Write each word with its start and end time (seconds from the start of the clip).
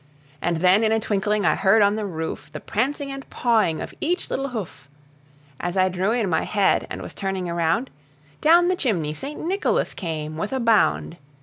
And 0.41 0.57
then, 0.61 0.83
in 0.83 0.91
a 0.91 0.99
twinkling, 0.99 1.45
I 1.45 1.53
heard 1.53 1.83
on 1.83 1.95
the 1.95 2.07
roof 2.07 2.51
The 2.51 2.59
prancing 2.59 3.11
and 3.11 3.29
pawing 3.29 3.81
of 3.81 3.93
each 4.01 4.31
little 4.31 4.47
hoof. 4.47 4.89
As 5.59 5.77
I 5.77 5.89
drew 5.89 6.09
in 6.11 6.27
my 6.27 6.41
head, 6.41 6.87
and 6.89 7.03
was 7.03 7.13
turning 7.13 7.47
around, 7.47 7.91
Down 8.41 8.67
the 8.67 8.75
chimney 8.75 9.13
St. 9.13 9.39
Nicholas 9.39 9.93
came 9.93 10.37
with 10.37 10.53
a 10.53 10.59
bound. 10.59 11.17